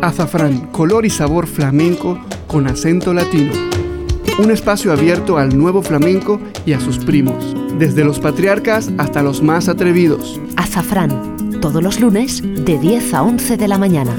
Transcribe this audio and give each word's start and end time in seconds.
Azafrán, 0.00 0.68
color 0.68 1.04
y 1.06 1.10
sabor 1.10 1.48
flamenco 1.48 2.18
con 2.46 2.68
acento 2.68 3.12
latino. 3.12 3.52
Un 4.38 4.52
espacio 4.52 4.92
abierto 4.92 5.38
al 5.38 5.58
nuevo 5.58 5.82
flamenco 5.82 6.40
y 6.64 6.72
a 6.72 6.80
sus 6.80 6.98
primos, 6.98 7.56
desde 7.78 8.04
los 8.04 8.20
patriarcas 8.20 8.92
hasta 8.96 9.22
los 9.22 9.42
más 9.42 9.68
atrevidos. 9.68 10.40
Azafrán, 10.56 11.60
todos 11.60 11.82
los 11.82 12.00
lunes 12.00 12.42
de 12.42 12.78
10 12.78 13.14
a 13.14 13.22
11 13.24 13.56
de 13.56 13.68
la 13.68 13.78
mañana. 13.78 14.14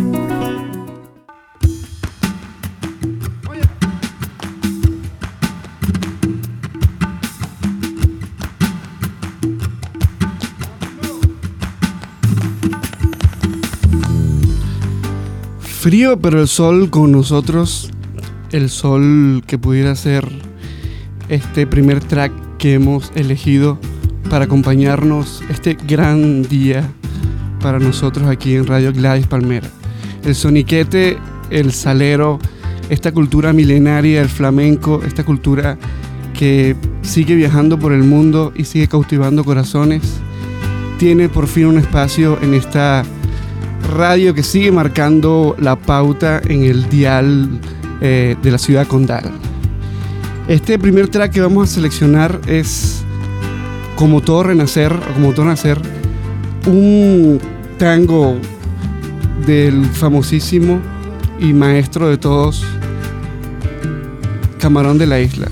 Frío, 15.89 16.19
pero 16.19 16.39
el 16.39 16.47
sol 16.47 16.91
con 16.91 17.11
nosotros, 17.11 17.89
el 18.51 18.69
sol 18.69 19.41
que 19.47 19.57
pudiera 19.57 19.95
ser 19.95 20.23
este 21.29 21.65
primer 21.65 21.99
track 21.99 22.31
que 22.59 22.75
hemos 22.75 23.11
elegido 23.15 23.79
para 24.29 24.45
acompañarnos 24.45 25.41
este 25.49 25.75
gran 25.87 26.43
día 26.43 26.87
para 27.59 27.79
nosotros 27.79 28.27
aquí 28.27 28.53
en 28.53 28.67
Radio 28.67 28.93
Gladys 28.93 29.25
Palmera. 29.25 29.67
El 30.23 30.35
soniquete, 30.35 31.17
el 31.49 31.71
salero, 31.71 32.37
esta 32.91 33.11
cultura 33.11 33.51
milenaria, 33.51 34.21
el 34.21 34.29
flamenco, 34.29 35.01
esta 35.03 35.25
cultura 35.25 35.75
que 36.37 36.75
sigue 37.01 37.33
viajando 37.33 37.79
por 37.79 37.93
el 37.93 38.03
mundo 38.03 38.53
y 38.55 38.65
sigue 38.65 38.87
cautivando 38.87 39.43
corazones, 39.43 40.03
tiene 40.99 41.29
por 41.29 41.47
fin 41.47 41.65
un 41.65 41.79
espacio 41.79 42.37
en 42.43 42.53
esta 42.53 43.03
radio 43.89 44.33
que 44.33 44.43
sigue 44.43 44.71
marcando 44.71 45.55
la 45.59 45.75
pauta 45.75 46.41
en 46.45 46.63
el 46.63 46.89
dial 46.89 47.59
eh, 48.01 48.35
de 48.41 48.51
la 48.51 48.57
ciudad 48.57 48.87
condal. 48.87 49.31
Este 50.47 50.79
primer 50.79 51.09
track 51.09 51.33
que 51.33 51.41
vamos 51.41 51.69
a 51.69 51.73
seleccionar 51.75 52.39
es 52.47 53.03
como 53.95 54.21
todo 54.21 54.43
renacer, 54.43 54.97
como 55.13 55.33
todo 55.33 55.45
nacer, 55.45 55.79
un 56.65 57.39
tango 57.77 58.37
del 59.45 59.85
famosísimo 59.85 60.79
y 61.39 61.53
maestro 61.53 62.09
de 62.09 62.17
todos, 62.17 62.65
Camarón 64.59 64.97
de 64.97 65.07
la 65.07 65.19
Isla. 65.19 65.47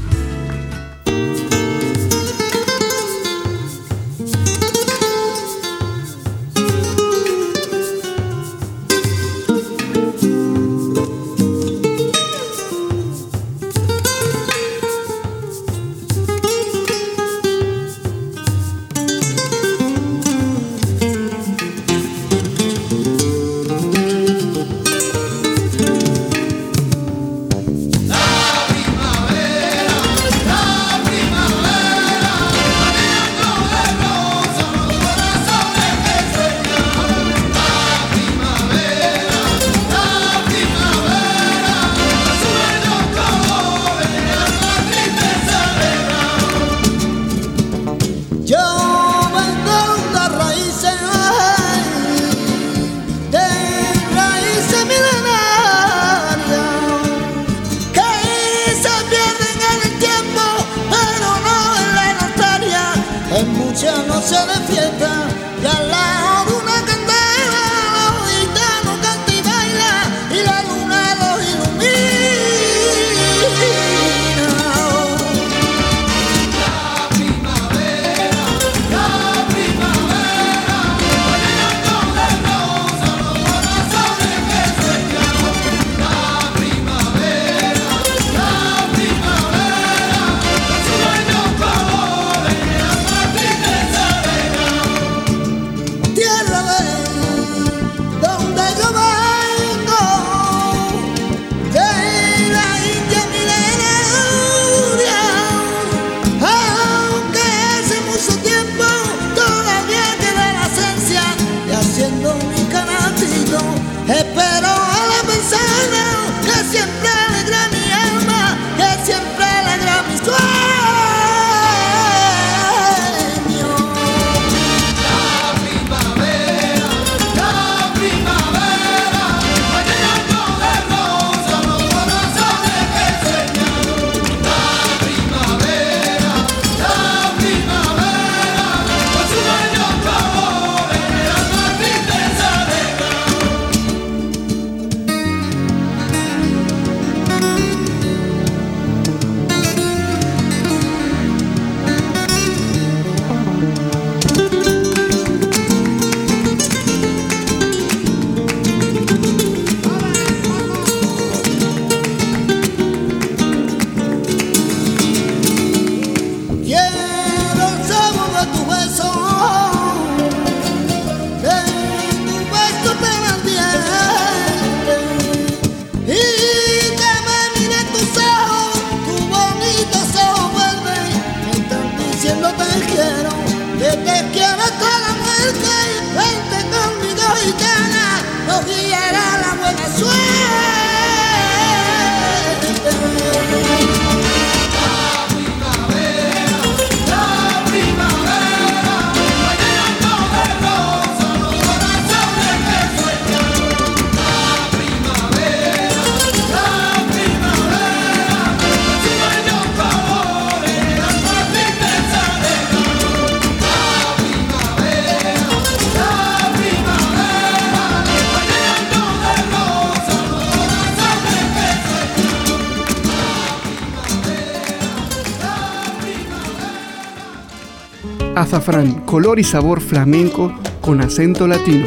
Azafrán, 228.58 229.02
color 229.06 229.38
y 229.38 229.44
sabor 229.44 229.82
flamenco 229.82 230.52
con 230.82 231.00
acento 231.00 231.48
latino. 231.48 231.86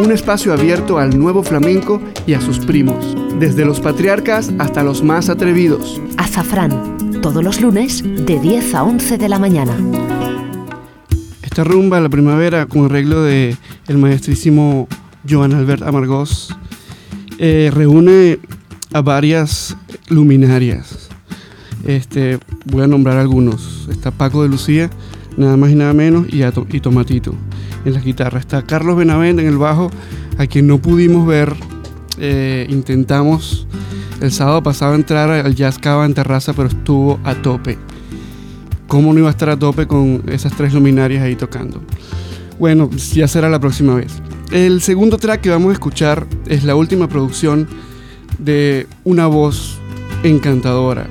Un 0.00 0.12
espacio 0.12 0.54
abierto 0.54 0.96
al 0.96 1.18
nuevo 1.18 1.42
flamenco 1.42 2.00
y 2.26 2.32
a 2.32 2.40
sus 2.40 2.58
primos, 2.58 3.14
desde 3.38 3.66
los 3.66 3.80
patriarcas 3.80 4.50
hasta 4.58 4.82
los 4.82 5.02
más 5.02 5.28
atrevidos. 5.28 6.00
Azafrán, 6.16 7.20
todos 7.20 7.44
los 7.44 7.60
lunes 7.60 8.02
de 8.02 8.40
10 8.40 8.74
a 8.74 8.82
11 8.82 9.18
de 9.18 9.28
la 9.28 9.38
mañana. 9.38 9.76
Esta 11.42 11.64
rumba, 11.64 12.00
la 12.00 12.08
primavera, 12.08 12.64
con 12.64 12.86
arreglo 12.86 13.22
de 13.22 13.54
el 13.86 13.98
maestrísimo 13.98 14.88
Joan 15.28 15.52
Albert 15.52 15.82
Amargós, 15.82 16.56
eh, 17.36 17.70
reúne 17.74 18.38
a 18.94 19.02
varias 19.02 19.76
luminarias. 20.08 21.10
Este, 21.84 22.38
voy 22.64 22.84
a 22.84 22.86
nombrar 22.86 23.18
algunos. 23.18 23.86
Está 23.90 24.10
Paco 24.10 24.42
de 24.42 24.48
Lucía, 24.48 24.88
nada 25.36 25.56
más 25.56 25.70
y 25.70 25.74
nada 25.74 25.92
menos, 25.92 26.26
y, 26.30 26.42
y 26.42 26.80
Tomatito 26.80 27.34
en 27.84 27.92
la 27.92 28.00
guitarra. 28.00 28.38
Está 28.38 28.62
Carlos 28.62 28.96
Benavente 28.96 29.42
en 29.42 29.48
el 29.48 29.58
bajo, 29.58 29.90
a 30.38 30.46
quien 30.46 30.66
no 30.66 30.78
pudimos 30.78 31.26
ver. 31.26 31.54
Eh, 32.18 32.66
intentamos 32.70 33.66
el 34.20 34.30
sábado 34.30 34.62
pasado 34.62 34.94
entrar 34.94 35.30
al 35.30 35.54
Jazz 35.54 35.78
Cava 35.78 36.06
en 36.06 36.14
terraza, 36.14 36.52
pero 36.52 36.68
estuvo 36.68 37.18
a 37.24 37.34
tope. 37.34 37.76
¿Cómo 38.86 39.12
no 39.12 39.18
iba 39.18 39.28
a 39.28 39.32
estar 39.32 39.48
a 39.48 39.58
tope 39.58 39.86
con 39.86 40.22
esas 40.28 40.56
tres 40.56 40.72
luminarias 40.72 41.22
ahí 41.22 41.34
tocando? 41.34 41.82
Bueno, 42.58 42.88
ya 42.90 43.26
será 43.26 43.48
la 43.48 43.58
próxima 43.58 43.96
vez. 43.96 44.12
El 44.52 44.80
segundo 44.82 45.18
track 45.18 45.40
que 45.40 45.50
vamos 45.50 45.70
a 45.70 45.72
escuchar 45.72 46.26
es 46.46 46.64
la 46.64 46.76
última 46.76 47.08
producción 47.08 47.66
de 48.38 48.86
una 49.02 49.26
voz 49.26 49.78
encantadora. 50.22 51.06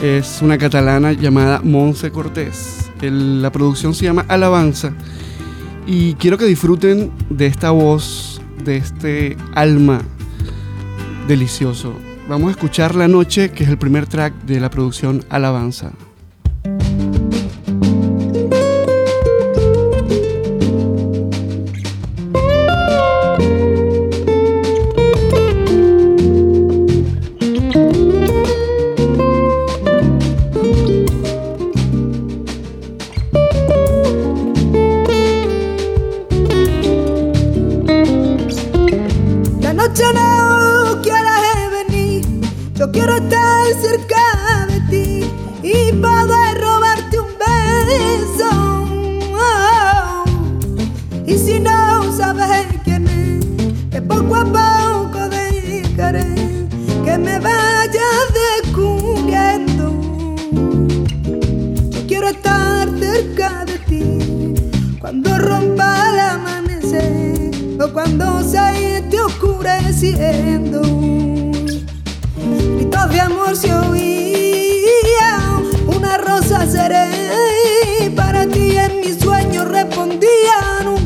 Es 0.00 0.40
una 0.42 0.58
catalana 0.58 1.12
llamada 1.12 1.60
Monse 1.64 2.10
Cortés. 2.10 2.91
La 3.10 3.50
producción 3.50 3.94
se 3.94 4.04
llama 4.04 4.24
Alabanza 4.28 4.92
y 5.86 6.14
quiero 6.14 6.38
que 6.38 6.44
disfruten 6.44 7.10
de 7.28 7.46
esta 7.46 7.70
voz, 7.70 8.40
de 8.64 8.76
este 8.76 9.36
alma 9.54 10.02
delicioso. 11.26 11.94
Vamos 12.28 12.48
a 12.48 12.50
escuchar 12.52 12.94
La 12.94 13.08
Noche, 13.08 13.50
que 13.50 13.64
es 13.64 13.70
el 13.70 13.78
primer 13.78 14.06
track 14.06 14.34
de 14.44 14.60
la 14.60 14.70
producción 14.70 15.24
Alabanza. 15.28 15.92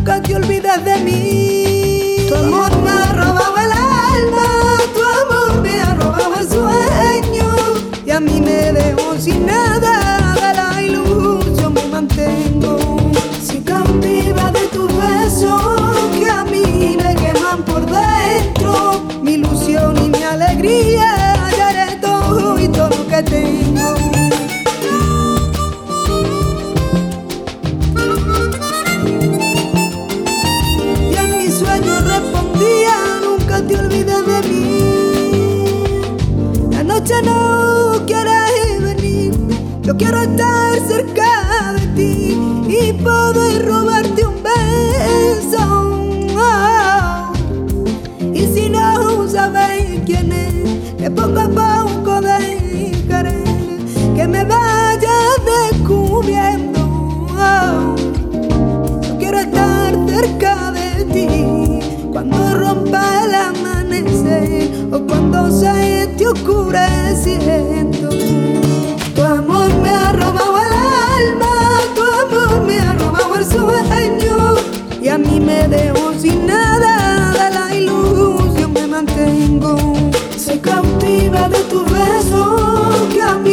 nunca 0.07 0.23
te 0.23 0.37
olvides 0.37 0.85
de 0.85 0.97
mí. 1.01 1.36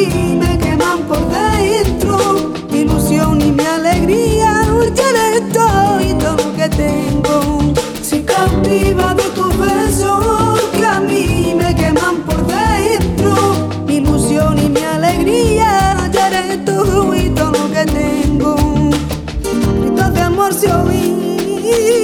me 0.07 0.57
queman 0.57 0.99
por 1.07 1.19
dentro. 1.29 2.53
Ilusión 2.71 3.41
y 3.41 3.51
mi 3.51 3.63
alegría 3.63 4.65
luchan 4.67 5.15
estoy 5.35 6.13
todo 6.15 6.37
lo 6.37 6.55
que 6.55 6.69
tengo. 6.69 7.73
Si 8.01 8.21
cautiva 8.21 9.13
de 9.13 9.23
tus 9.35 9.57
besos 9.57 10.61
que 10.77 10.85
a 10.85 10.99
mí 10.99 11.55
me 11.57 11.75
queman 11.75 12.17
por 12.25 12.45
dentro. 12.47 13.69
Ilusión 13.87 14.57
y 14.59 14.69
mi 14.69 14.81
alegría 14.81 15.95
luchan 15.99 16.33
estoy 16.51 17.29
todo 17.29 17.51
lo 17.51 17.71
que 17.71 17.85
tengo. 17.85 18.55
De 20.13 20.21
amor 20.21 20.53
se 20.53 20.71
oí. 20.71 22.02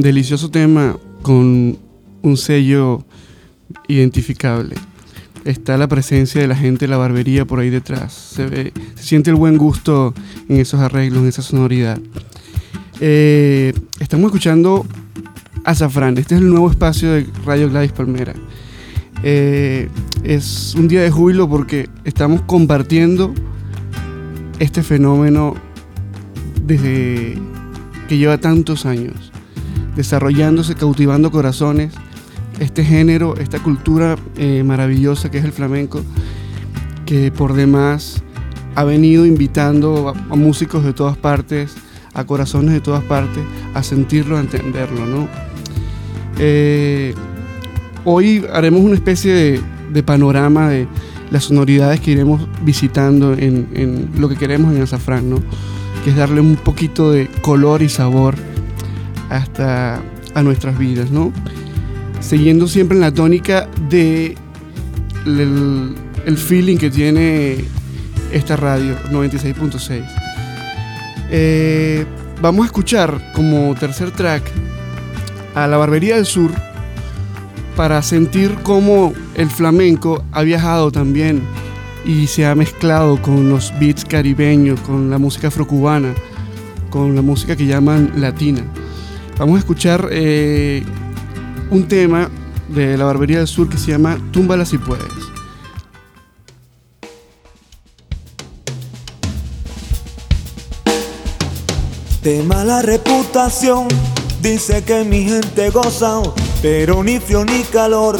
Delicioso 0.00 0.50
tema 0.50 0.96
con 1.22 1.78
un 2.22 2.36
sello 2.36 3.04
identificable. 3.86 4.76
Está 5.44 5.76
la 5.78 5.88
presencia 5.88 6.40
de 6.40 6.48
la 6.48 6.56
gente 6.56 6.86
de 6.86 6.90
la 6.90 6.96
barbería 6.96 7.44
por 7.44 7.60
ahí 7.60 7.70
detrás. 7.70 8.12
Se, 8.12 8.46
ve, 8.46 8.72
se 8.96 9.02
siente 9.02 9.30
el 9.30 9.36
buen 9.36 9.56
gusto 9.56 10.14
en 10.48 10.58
esos 10.58 10.80
arreglos, 10.80 11.22
en 11.22 11.28
esa 11.28 11.42
sonoridad. 11.42 11.98
Eh, 13.00 13.72
estamos 14.00 14.26
escuchando 14.26 14.84
Azafrán. 15.64 16.18
Este 16.18 16.34
es 16.34 16.40
el 16.40 16.50
nuevo 16.50 16.70
espacio 16.70 17.12
de 17.12 17.26
Radio 17.44 17.70
Gladys 17.70 17.92
Palmera. 17.92 18.34
Eh, 19.22 19.88
es 20.22 20.74
un 20.76 20.88
día 20.88 21.02
de 21.02 21.10
júbilo 21.10 21.48
porque 21.48 21.88
estamos 22.04 22.42
compartiendo 22.42 23.32
este 24.58 24.82
fenómeno 24.82 25.54
desde 26.64 27.38
que 28.08 28.18
lleva 28.18 28.38
tantos 28.38 28.86
años, 28.86 29.32
desarrollándose, 29.98 30.76
cautivando 30.76 31.32
corazones, 31.32 31.92
este 32.60 32.84
género, 32.84 33.36
esta 33.36 33.58
cultura 33.58 34.14
eh, 34.36 34.62
maravillosa 34.62 35.28
que 35.28 35.38
es 35.38 35.44
el 35.44 35.50
flamenco, 35.50 36.02
que 37.04 37.32
por 37.32 37.52
demás 37.52 38.22
ha 38.76 38.84
venido 38.84 39.26
invitando 39.26 40.14
a, 40.30 40.36
músicos 40.36 40.84
de 40.84 40.92
todas 40.92 41.16
partes, 41.16 41.74
a 42.14 42.24
corazones 42.24 42.74
de 42.74 42.80
todas 42.80 43.02
partes, 43.02 43.42
a 43.74 43.82
sentirlo, 43.82 44.36
a 44.36 44.40
entenderlo, 44.40 45.04
¿no? 45.04 45.28
Eh, 46.38 47.12
hoy 48.04 48.46
haremos 48.52 48.82
una 48.82 48.94
especie 48.94 49.60
de, 49.92 50.02
panorama 50.04 50.68
de 50.68 50.86
las 51.32 51.44
sonoridades 51.44 51.98
que 51.98 52.12
iremos 52.12 52.46
visitando 52.62 53.32
en, 53.32 54.10
lo 54.16 54.28
que 54.28 54.36
queremos 54.36 54.76
en 54.76 54.82
Azafrán, 54.82 55.28
¿no? 55.28 55.42
que 56.04 56.10
es 56.10 56.16
darle 56.16 56.40
un 56.40 56.54
poquito 56.54 57.10
de 57.10 57.28
color 57.42 57.82
y 57.82 57.88
sabor 57.88 58.36
hasta 59.30 60.00
a 60.34 60.42
nuestras 60.42 60.78
vidas, 60.78 61.10
¿no? 61.10 61.32
Siguiendo 62.20 62.66
siempre 62.68 62.96
en 62.96 63.00
la 63.00 63.12
tónica 63.12 63.68
de 63.88 64.36
el, 65.26 66.36
feeling 66.36 66.76
que 66.76 66.90
tiene 66.90 67.64
esta 68.32 68.56
radio 68.56 68.96
96.6. 69.10 70.04
Eh, 71.30 72.06
vamos 72.40 72.64
a 72.64 72.66
escuchar 72.66 73.32
como 73.34 73.74
tercer 73.74 74.10
track 74.10 74.42
a 75.54 75.66
la 75.66 75.76
Barbería 75.76 76.16
del 76.16 76.26
Sur 76.26 76.50
para 77.76 78.02
sentir 78.02 78.56
cómo 78.62 79.12
el 79.34 79.48
flamenco 79.50 80.24
ha 80.32 80.42
viajado 80.42 80.90
también 80.90 81.42
y 82.04 82.26
se 82.26 82.46
ha 82.46 82.54
mezclado 82.54 83.20
con 83.20 83.48
los 83.48 83.72
beats 83.78 84.04
caribeños, 84.04 84.80
con 84.80 85.10
la 85.10 85.18
música 85.18 85.48
afrocubana, 85.48 86.14
con 86.90 87.14
la 87.14 87.22
música 87.22 87.54
que 87.54 87.66
llaman 87.66 88.12
latina. 88.16 88.62
Vamos 89.38 89.54
a 89.54 89.58
escuchar 89.60 90.08
eh, 90.10 90.82
un 91.70 91.86
tema 91.86 92.28
de 92.68 92.96
la 92.96 93.04
Barbería 93.04 93.38
del 93.38 93.46
Sur 93.46 93.68
que 93.68 93.78
se 93.78 93.92
llama 93.92 94.18
Túmbala 94.32 94.64
si 94.64 94.78
puedes. 94.78 95.06
De 102.22 102.42
mala 102.42 102.82
reputación, 102.82 103.86
dice 104.42 104.82
que 104.82 105.04
mi 105.04 105.22
gente 105.22 105.70
goza 105.70 106.20
pero 106.60 107.04
ni 107.04 107.20
frío 107.20 107.44
ni 107.44 107.62
calor 107.62 108.18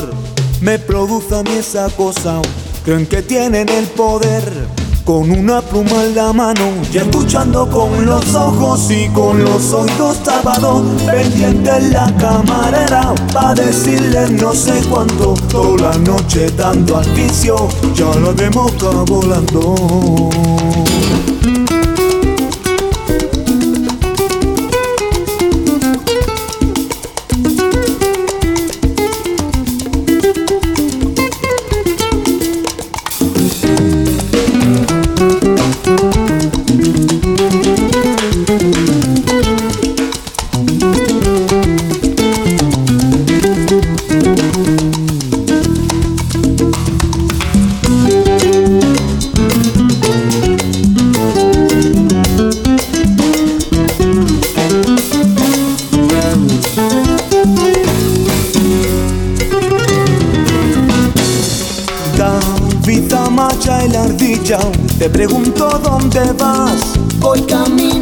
me 0.60 0.78
produce 0.78 1.34
a 1.34 1.42
mí 1.42 1.50
esa 1.58 1.90
cosa. 1.90 2.40
Creen 2.84 3.06
que 3.06 3.22
tienen 3.22 3.68
el 3.68 3.86
poder 3.88 4.68
con 5.08 5.30
una 5.30 5.62
pluma 5.62 6.04
en 6.04 6.14
la 6.16 6.34
mano 6.34 6.70
y 6.92 6.98
escuchando 6.98 7.66
con 7.70 8.04
los 8.04 8.34
ojos 8.34 8.90
y 8.90 9.08
con 9.08 9.42
los 9.42 9.72
oídos 9.72 10.22
tapados, 10.22 10.82
pendiente 11.06 11.70
en 11.70 11.94
la 11.94 12.14
camarera 12.18 13.14
para 13.32 13.54
decirle 13.54 14.28
no 14.32 14.52
sé 14.52 14.82
cuánto, 14.90 15.32
toda 15.48 15.92
la 15.92 15.98
noche 16.00 16.50
dando 16.54 16.98
al 16.98 17.08
vicio, 17.12 17.56
ya 17.94 18.14
la 18.20 18.34
de 18.34 18.50
volando. 18.50 20.28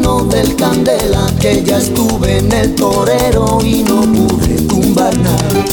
Del 0.07 0.55
Candela, 0.55 1.27
que 1.41 1.65
ya 1.65 1.79
estuve 1.79 2.39
en 2.39 2.53
el 2.53 2.75
torero 2.77 3.59
y 3.63 3.83
no 3.83 4.03
pude 4.03 4.55
tumbar 4.69 5.17
nada. 5.19 5.65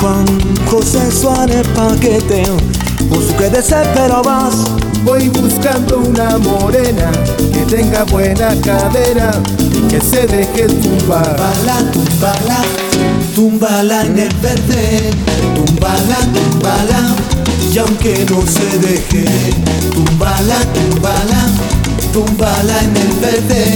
Juan 0.00 0.24
José 0.70 1.10
Suárez 1.10 1.66
Paquete, 1.74 2.44
su 3.10 3.36
que 3.36 3.50
desespero 3.50 4.22
vas. 4.22 4.54
Voy 5.04 5.28
buscando 5.28 5.98
una 5.98 6.38
morena 6.38 7.12
que 7.52 7.76
tenga 7.76 8.04
buena 8.04 8.54
cadera 8.62 9.32
y 9.58 9.88
que 9.88 10.00
se 10.00 10.26
deje 10.26 10.66
tumbar. 10.66 11.36
Tumbala, 11.36 11.92
tumbala, 11.92 12.58
tumbala 13.34 14.06
en 14.06 14.18
el 14.18 14.34
verde, 14.36 15.10
tumbala, 15.56 16.18
tumbala 16.32 17.16
y 17.70 17.78
aunque 17.78 18.26
no 18.30 18.40
se 18.42 18.78
deje, 18.78 19.24
tumbala, 19.92 20.58
tumbala, 20.72 21.71
tumbala 22.12 22.78
en 22.82 22.96
el 22.96 23.12
verde, 23.20 23.74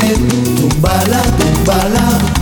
tumbala, 0.61 1.23
tumbala, 1.39 2.36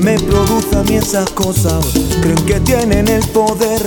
me 0.00 0.18
produce 0.18 0.76
a 0.76 0.82
mí 0.82 0.96
esas 0.96 1.30
cosas. 1.30 1.84
Creen 2.20 2.44
que 2.46 2.58
tienen 2.60 3.06
el 3.06 3.24
poder 3.28 3.80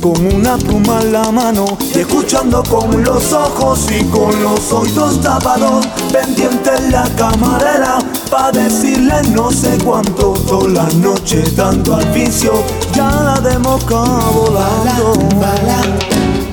con 0.00 0.34
una 0.34 0.56
pluma 0.56 1.02
en 1.02 1.12
la 1.12 1.30
mano 1.30 1.66
y 1.94 1.98
escuchando 1.98 2.62
con 2.62 3.02
los 3.02 3.32
ojos 3.34 3.86
y 3.90 4.02
con 4.04 4.42
los 4.42 4.72
oídos 4.72 5.20
tapados, 5.20 5.86
pendiente 6.10 6.70
en 6.78 6.92
la 6.92 7.04
camarera 7.16 7.98
para 8.30 8.52
decirle 8.52 9.14
no 9.34 9.50
sé 9.50 9.76
cuánto 9.84 10.32
toda 10.48 10.68
la 10.68 10.88
noche 10.94 11.44
dando 11.54 11.96
al 11.96 12.06
vicio, 12.12 12.62
ya 12.94 13.10
la 13.10 13.40
de 13.40 13.58
moca 13.58 14.04
volando. 14.32 15.12
Tumbala, 15.12 15.82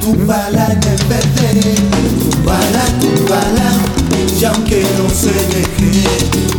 tumbala 0.02 0.66
en 0.74 0.84
el 0.84 1.06
verde 1.06 1.34
y 4.44 4.46
aunque 4.46 4.84
no 4.98 5.10
se 5.10 5.32
deje, 5.32 6.04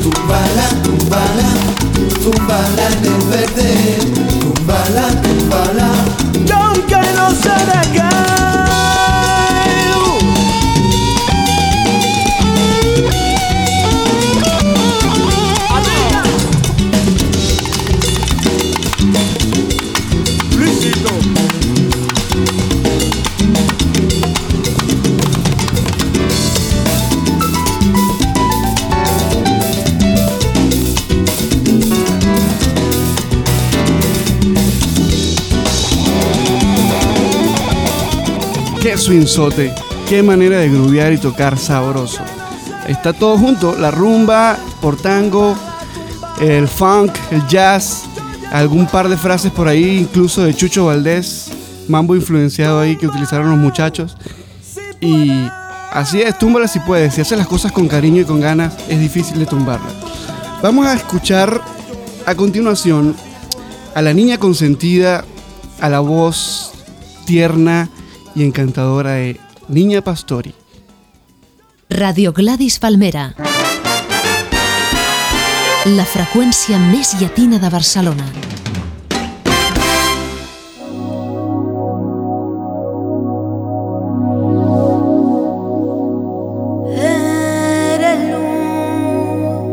tumbala, 0.03 0.69
tumbala, 0.83 1.49
tumbala 2.23 2.87
en 2.93 3.05
el 3.05 3.29
verde, 3.29 3.99
tumbala, 4.41 5.07
tumbala, 5.21 5.91
y 6.47 6.51
aunque 6.51 6.97
no 7.15 7.31
se 7.31 7.51
deje. 7.51 8.04
Swingzote, 39.05 39.75
qué 40.09 40.23
manera 40.23 40.57
de 40.57 40.71
grubear 40.71 41.13
y 41.13 41.19
tocar 41.19 41.59
sabroso. 41.59 42.23
Está 42.89 43.13
todo 43.13 43.37
junto, 43.37 43.77
la 43.77 43.91
rumba, 43.91 44.57
por 44.81 44.97
tango, 44.97 45.55
el 46.41 46.67
funk, 46.67 47.13
el 47.31 47.47
jazz, 47.47 48.05
algún 48.51 48.87
par 48.87 49.11
de 49.11 49.19
frases 49.19 49.53
por 49.53 49.69
ahí, 49.69 49.99
incluso 49.99 50.43
de 50.43 50.55
Chucho 50.55 50.87
Valdés, 50.87 51.51
mambo 51.87 52.17
influenciado 52.17 52.81
ahí 52.81 52.97
que 52.97 53.07
utilizaron 53.07 53.51
los 53.51 53.59
muchachos. 53.59 54.17
Y 55.03 55.31
así 55.93 56.23
es, 56.23 56.39
túmbala 56.39 56.67
si 56.67 56.81
puedes. 56.81 57.13
Si 57.13 57.21
haces 57.21 57.37
las 57.37 57.47
cosas 57.47 57.73
con 57.73 57.87
cariño 57.89 58.23
y 58.23 58.25
con 58.25 58.41
ganas, 58.41 58.73
es 58.89 58.99
difícil 58.99 59.39
de 59.39 59.45
tumbarla. 59.45 59.91
Vamos 60.63 60.87
a 60.87 60.95
escuchar 60.95 61.61
a 62.25 62.35
continuación 62.35 63.15
a 63.95 64.01
la 64.01 64.15
niña 64.15 64.39
consentida, 64.39 65.27
a 65.81 65.91
la 65.91 66.01
voz 66.01 66.73
tierna 67.27 67.91
y 68.35 68.45
encantadora 68.45 69.13
de 69.13 69.41
Niña 69.69 70.03
Pastori. 70.03 70.55
Radio 71.89 72.33
Gladys 72.33 72.79
Palmera. 72.79 73.35
La 75.85 76.07
freqüència 76.09 76.79
més 76.81 77.13
llatina 77.21 77.59
de 77.61 77.69
Barcelona. 77.69 78.25
Eres 86.97 88.25
luz, 88.33 89.69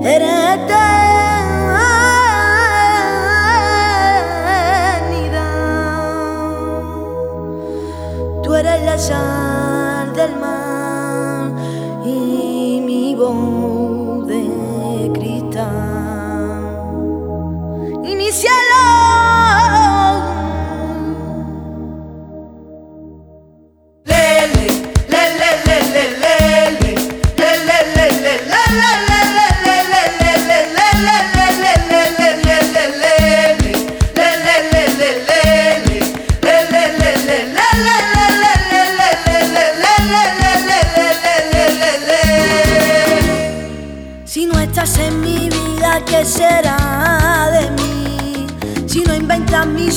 eternidad. 0.00 1.01
想 9.02 9.31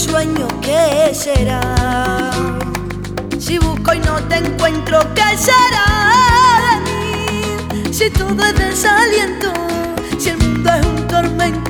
sueño, 0.10 0.48
¿qué 0.62 1.14
será? 1.14 1.62
Si 3.40 3.58
busco 3.58 3.94
y 3.94 4.00
no 4.00 4.16
te 4.30 4.38
encuentro, 4.38 5.00
¿qué 5.14 5.38
será? 5.38 6.82
Si 7.92 8.10
todo 8.10 8.44
es 8.44 8.56
desaliento, 8.56 9.54
si 10.18 10.30
el 10.30 10.38
mundo 10.38 10.70
es 10.74 10.86
un 10.86 11.08
tormento, 11.08 11.65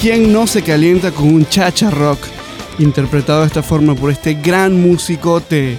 ¿Quién 0.00 0.32
no 0.32 0.48
se 0.48 0.62
calienta 0.62 1.12
con 1.12 1.32
un 1.32 1.46
chacha 1.46 1.90
rock 1.90 2.18
interpretado 2.80 3.42
de 3.42 3.46
esta 3.46 3.62
forma 3.62 3.94
por 3.94 4.10
este 4.10 4.34
gran 4.34 4.80
musicote 4.82 5.78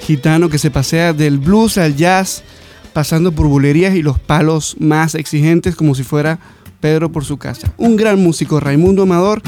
gitano 0.00 0.48
que 0.48 0.58
se 0.58 0.72
pasea 0.72 1.12
del 1.12 1.38
blues 1.38 1.78
al 1.78 1.94
jazz, 1.94 2.42
pasando 2.92 3.30
por 3.30 3.46
bulerías 3.46 3.94
y 3.94 4.02
los 4.02 4.18
palos 4.18 4.74
más 4.80 5.14
exigentes 5.14 5.76
como 5.76 5.94
si 5.94 6.02
fuera 6.02 6.40
Pedro 6.80 7.12
por 7.12 7.24
su 7.24 7.36
casa? 7.36 7.72
Un 7.76 7.94
gran 7.94 8.20
músico, 8.20 8.58
Raimundo 8.58 9.02
Amador, 9.02 9.40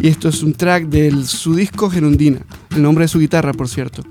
y 0.00 0.08
esto 0.08 0.28
es 0.28 0.42
un 0.42 0.52
track 0.52 0.86
de 0.86 1.12
su 1.24 1.54
disco 1.54 1.88
Gerundina, 1.88 2.40
el 2.74 2.82
nombre 2.82 3.04
de 3.04 3.08
su 3.08 3.20
guitarra, 3.20 3.52
por 3.52 3.68
cierto. 3.68 4.02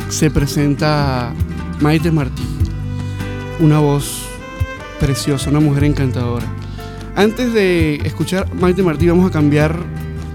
se 0.08 0.30
presenta 0.30 1.32
Maite 1.80 2.12
Martí, 2.12 2.42
una 3.58 3.78
voz 3.78 4.22
preciosa, 5.00 5.50
una 5.50 5.60
mujer 5.60 5.84
encantadora. 5.84 6.46
Antes 7.16 7.52
de 7.52 7.96
escuchar 8.04 8.52
Maite 8.54 8.82
Martí 8.82 9.08
vamos 9.08 9.26
a 9.26 9.32
cambiar 9.32 9.76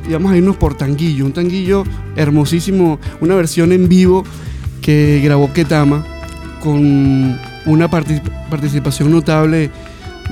y 0.10 0.14
vamos 0.14 0.32
a 0.32 0.38
irnos 0.38 0.58
por 0.58 0.76
Tanguillo, 0.76 1.26
un 1.26 1.34
tanguillo 1.34 1.84
hermosísimo, 2.16 3.00
una 3.22 3.36
versión 3.36 3.72
en 3.72 3.88
vivo 3.88 4.24
que 4.82 5.22
grabó 5.24 5.54
Ketama 5.54 6.04
con 6.64 7.38
una 7.66 7.90
partic- 7.90 8.50
participación 8.50 9.12
notable 9.12 9.70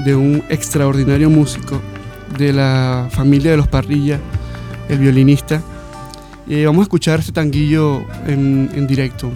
de 0.04 0.16
un 0.16 0.44
extraordinario 0.50 1.30
músico 1.30 1.82
de 2.38 2.54
la 2.54 3.08
familia 3.12 3.52
de 3.52 3.58
los 3.58 3.68
Parrilla, 3.68 4.20
el 4.90 5.00
violinista. 5.00 5.62
Y 6.48 6.66
vamos 6.66 6.82
a 6.82 6.84
escuchar 6.84 7.20
este 7.20 7.32
tanguillo 7.32 8.06
en, 8.28 8.70
en 8.76 8.88
directo. 8.88 9.32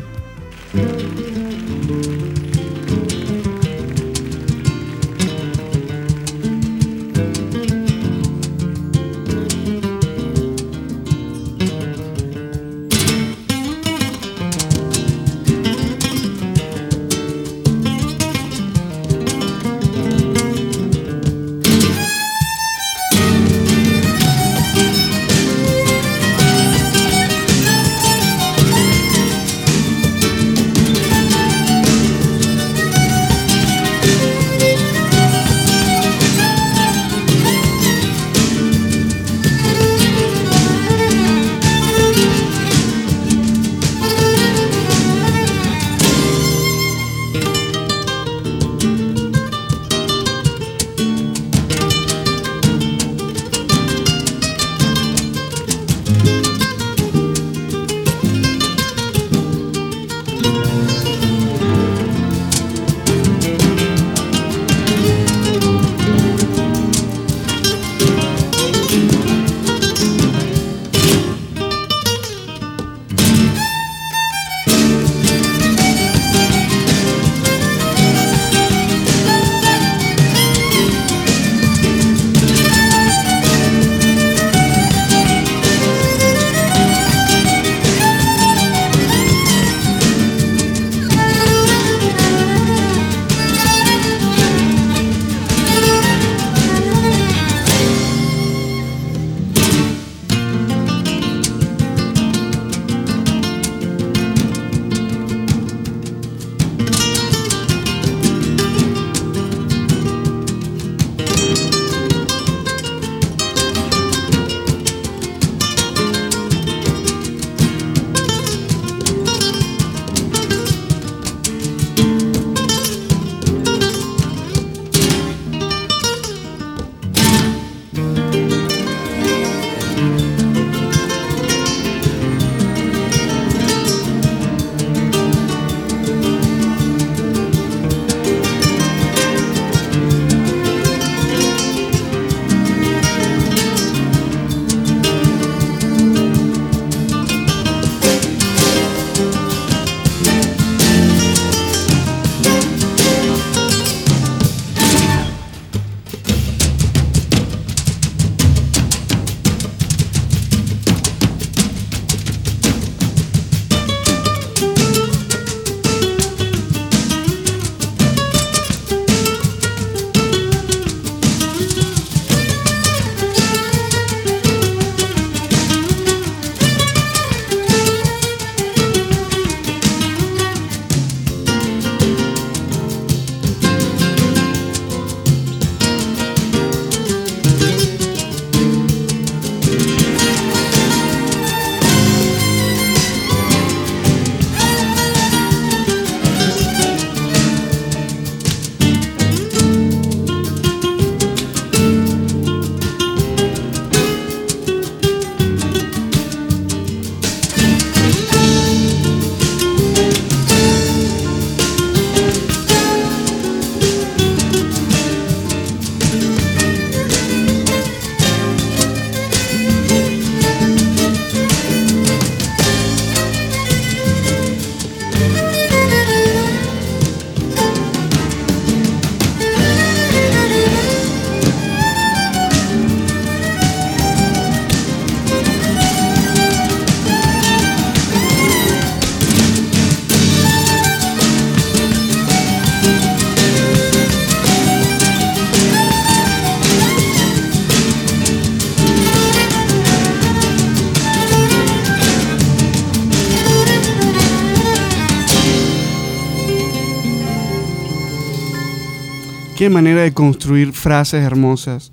Manera 259.70 260.02
de 260.02 260.14
construir 260.14 260.74
frases 260.74 261.24
hermosas. 261.24 261.92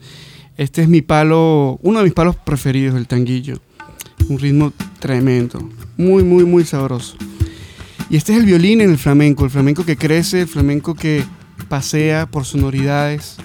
Este 0.57 0.83
es 0.83 0.89
mi 0.89 1.03
palo, 1.03 1.79
uno 1.83 1.99
de 1.99 2.05
mis 2.05 2.15
palos 2.15 2.37
preferidos, 2.37 2.97
el 2.97 3.07
tanguillo. 3.07 3.61
Un 4.29 4.39
ritmo 4.39 4.73
tremendo, 4.99 5.69
muy, 5.97 6.25
muy, 6.25 6.45
muy 6.45 6.65
sabroso. 6.65 7.17
Y 8.09 8.17
este 8.17 8.33
es 8.33 8.39
el 8.39 8.47
violín 8.47 8.81
en 8.81 8.91
el 8.91 8.99
flamenco, 8.99 9.45
el 9.45 9.51
flamenco 9.51 9.85
que 9.85 9.97
crece, 9.97 10.43
el 10.43 10.49
flamenco 10.49 10.95
que 10.95 11.23
pasea 11.69 12.27
por 12.27 12.45
sonoridades, 12.45 13.37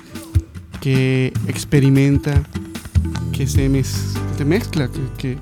que 0.79 1.33
experimenta, 1.47 2.43
que 3.31 3.47
se, 3.47 3.67
mezcla, 3.69 4.89
que, 5.17 5.37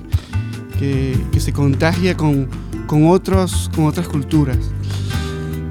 que, 0.80 1.40
se 1.40 1.54
contagia 1.54 2.16
con, 2.16 2.48
con, 2.88 3.08
otros, 3.08 3.70
con 3.76 3.86
otras 3.86 4.08
culturas. 4.08 4.58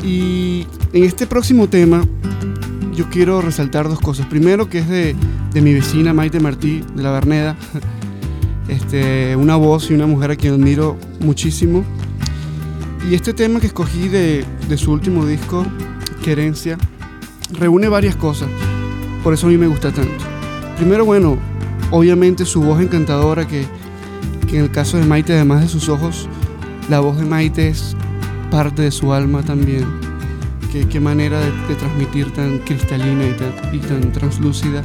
Y 0.05 0.67
en 0.93 1.05
este 1.05 1.27
próximo 1.27 1.69
tema 1.69 2.07
yo 2.99 3.09
quiero 3.11 3.41
resaltar 3.41 3.89
dos 3.89 4.01
cosas. 4.01 4.27
Primero 4.27 4.69
que 4.69 4.79
es 4.79 4.89
de, 4.89 5.15
de 5.53 5.61
mi 5.63 5.73
vecina 5.73 6.13
Maite 6.13 6.41
Martí, 6.41 6.83
de 6.97 7.03
la 7.03 7.13
Berneda. 7.13 7.57
Este, 8.69 9.35
una 9.35 9.57
voz 9.57 9.91
y 9.91 9.95
una 9.95 10.07
mujer 10.07 10.33
a 10.33 10.37
quien 10.37 10.53
admiro 10.53 10.99
muchísimo. 11.21 11.85
Y 13.09 13.15
este 13.15 13.33
tema 13.33 13.61
que 13.61 13.69
escogí 13.69 14.09
de, 14.09 14.45
de 14.69 14.77
su 14.77 14.93
último 14.93 15.25
disco, 15.25 15.65
Querencia, 16.23 16.77
reúne 17.53 17.89
varias 17.89 18.17
cosas. 18.17 18.49
Por 19.23 19.33
eso 19.33 19.47
a 19.47 19.51
mí 19.51 19.57
me 19.57 19.69
gusta 19.69 19.93
tanto. 19.93 20.25
Primero, 20.77 21.05
bueno, 21.05 21.39
obviamente 21.93 22.45
su 22.45 22.61
voz 22.63 22.83
encantadora, 22.83 23.47
que, 23.47 23.65
que 24.49 24.59
en 24.59 24.65
el 24.65 24.71
caso 24.71 24.99
de 24.99 25.07
Maite, 25.07 25.35
además 25.35 25.63
de 25.63 25.69
sus 25.69 25.89
ojos, 25.89 26.29
la 26.91 26.99
voz 26.99 27.17
de 27.17 27.25
Maite 27.25 27.69
es 27.69 27.97
parte 28.51 28.83
de 28.83 28.91
su 28.91 29.13
alma 29.13 29.45
también. 29.45 30.08
Qué, 30.71 31.01
manera 31.01 31.41
de, 31.41 31.75
transmitir 31.75 32.31
tan 32.33 32.59
cristalina 32.59 33.27
y 33.27 33.33
tan, 33.33 33.75
y 33.75 33.79
tan 33.79 34.13
translúcida. 34.13 34.83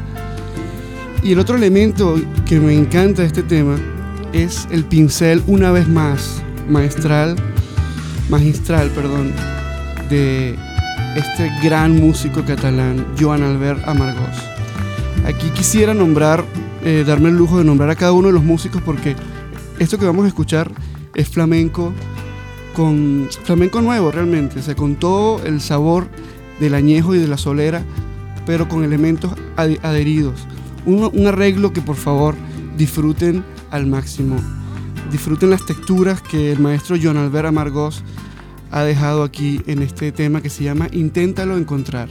Y 1.21 1.33
el 1.33 1.39
otro 1.39 1.57
elemento 1.57 2.15
que 2.45 2.59
me 2.59 2.73
encanta 2.73 3.21
de 3.21 3.27
este 3.27 3.43
tema 3.43 3.77
es 4.31 4.67
el 4.71 4.85
pincel 4.85 5.43
una 5.45 5.71
vez 5.71 5.87
más 5.87 6.41
maestral, 6.69 7.35
magistral, 8.29 8.89
perdón, 8.89 9.33
de 10.09 10.55
este 11.15 11.51
gran 11.61 11.99
músico 11.99 12.43
catalán, 12.43 13.05
Joan 13.19 13.43
Albert 13.43 13.87
Amargós. 13.87 14.37
Aquí 15.25 15.49
quisiera 15.49 15.93
nombrar, 15.93 16.43
eh, 16.83 17.03
darme 17.05 17.29
el 17.29 17.37
lujo 17.37 17.57
de 17.57 17.63
nombrar 17.63 17.89
a 17.89 17.95
cada 17.95 18.13
uno 18.13 18.27
de 18.27 18.33
los 18.33 18.43
músicos 18.43 18.81
porque 18.81 19.15
esto 19.79 19.97
que 19.97 20.05
vamos 20.05 20.25
a 20.25 20.27
escuchar 20.29 20.71
es 21.13 21.29
flamenco 21.29 21.93
con 22.73 23.27
flamenco 23.43 23.81
nuevo 23.81 24.11
realmente, 24.11 24.59
con 24.75 24.95
todo 24.95 25.43
el 25.45 25.61
sabor 25.61 26.07
del 26.59 26.75
añejo 26.75 27.15
y 27.15 27.19
de 27.19 27.27
la 27.27 27.37
solera, 27.37 27.83
pero 28.45 28.67
con 28.67 28.83
elementos 28.83 29.31
adheridos. 29.55 30.47
Un, 30.85 31.27
arreglo 31.27 31.71
que 31.71 31.81
por 31.81 31.95
favor 31.95 32.35
disfruten 32.77 33.43
al 33.71 33.87
máximo. 33.87 34.35
Disfruten 35.11 35.49
las 35.49 35.65
texturas 35.65 36.21
que 36.21 36.51
el 36.51 36.59
maestro 36.59 36.97
Joan 37.01 37.17
Albert 37.17 37.47
Amargós 37.47 38.03
ha 38.71 38.83
dejado 38.83 39.23
aquí 39.23 39.61
en 39.67 39.81
este 39.81 40.11
tema 40.11 40.41
que 40.41 40.49
se 40.49 40.63
llama 40.63 40.87
Inténtalo 40.91 41.57
encontrar. 41.57 42.09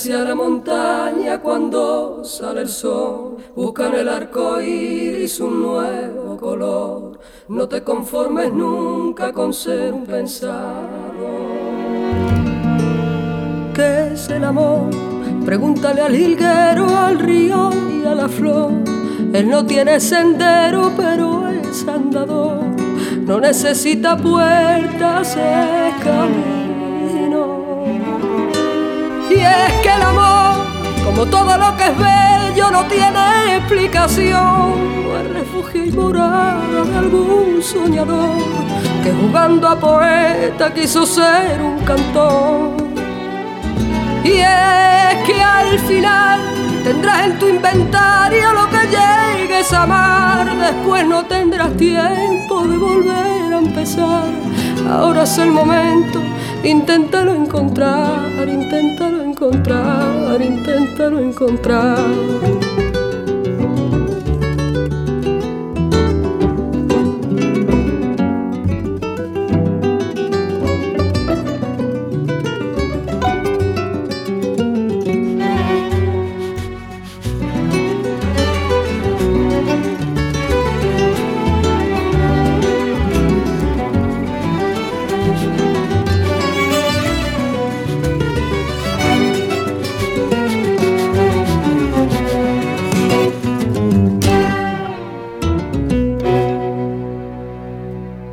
Hacia 0.00 0.24
la 0.24 0.34
montaña 0.34 1.42
cuando 1.42 2.24
sale 2.24 2.62
el 2.62 2.70
sol. 2.70 3.36
Buscan 3.54 3.92
el 3.92 4.08
arco 4.08 4.58
iris 4.58 5.38
un 5.40 5.60
nuevo 5.60 6.38
color. 6.38 7.20
No 7.48 7.68
te 7.68 7.84
conformes 7.84 8.50
nunca 8.50 9.30
con 9.30 9.52
ser 9.52 9.92
un 9.92 10.06
pensado. 10.06 10.80
¿Qué 13.74 14.14
es 14.14 14.26
el 14.30 14.44
amor? 14.44 14.88
Pregúntale 15.44 16.00
al 16.00 16.14
hilguero, 16.14 16.96
al 16.96 17.18
río 17.18 17.68
y 18.02 18.06
a 18.06 18.14
la 18.14 18.28
flor. 18.30 18.72
Él 19.34 19.50
no 19.50 19.66
tiene 19.66 20.00
sendero, 20.00 20.92
pero 20.96 21.46
es 21.46 21.86
andador. 21.86 22.62
No 23.26 23.38
necesita 23.38 24.16
puertas, 24.16 25.36
es 25.36 25.94
camino 26.02 26.69
y 29.30 29.40
es 29.40 29.72
que 29.82 29.88
el 29.88 30.02
amor, 30.02 30.66
como 31.04 31.24
todo 31.26 31.56
lo 31.56 31.76
que 31.76 31.84
es 31.84 31.98
bello, 31.98 32.70
no 32.70 32.84
tiene 32.86 33.56
explicación. 33.56 35.00
No 35.04 35.34
refugio 35.34 35.84
y 35.84 35.92
morada 35.92 36.84
de 36.84 36.98
algún 36.98 37.62
soñador 37.62 38.42
que 39.02 39.12
jugando 39.12 39.68
a 39.68 39.78
poeta 39.78 40.72
quiso 40.74 41.06
ser 41.06 41.60
un 41.62 41.78
cantor. 41.84 42.76
Y 44.24 44.38
es 44.38 45.16
que 45.26 45.42
al 45.42 45.78
final 45.80 46.40
tendrás 46.84 47.26
en 47.26 47.38
tu 47.38 47.48
inventario 47.48 48.52
lo 48.52 48.68
que 48.70 48.82
llegues 48.96 49.72
a 49.72 49.82
amar. 49.82 50.56
Después 50.56 51.06
no 51.06 51.24
tendrás 51.26 51.76
tiempo 51.76 52.66
de 52.66 52.76
volver 52.76 53.54
a 53.54 53.58
empezar. 53.58 54.24
Ahora 54.88 55.22
es 55.22 55.38
el 55.38 55.50
momento 55.50 56.20
Inténtalo 56.62 57.34
encontrar, 57.34 58.46
inténtalo 58.46 59.24
encontrar, 59.24 60.40
inténtalo 60.42 61.18
encontrar. 61.18 61.96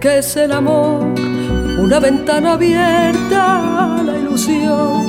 Es 0.01 0.37
el 0.37 0.51
amor, 0.51 1.15
una 1.79 1.99
ventana 1.99 2.53
abierta 2.53 3.97
a 3.97 4.03
la 4.03 4.17
ilusión, 4.17 5.07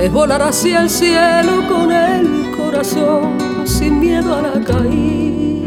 es 0.00 0.10
volar 0.10 0.42
hacia 0.42 0.80
el 0.80 0.90
cielo 0.90 1.66
con 1.68 1.92
el 1.92 2.50
corazón, 2.56 3.36
sin 3.66 4.00
miedo 4.00 4.34
a 4.34 4.42
la 4.42 4.64
caída. 4.64 5.62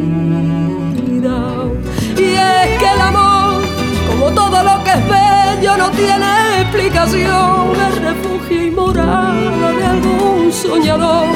Y 2.17 2.23
es 2.23 2.79
que 2.79 2.89
el 2.93 3.01
amor, 3.01 3.61
como 4.09 4.31
todo 4.31 4.63
lo 4.63 4.83
que 4.83 4.91
es 4.91 5.07
bello, 5.07 5.77
no 5.77 5.91
tiene 5.91 6.61
explicación, 6.61 7.75
es 7.87 8.01
refugio 8.01 8.65
y 8.65 8.71
morada 8.71 9.71
de 9.71 9.85
algún 9.85 10.51
soñador 10.51 11.27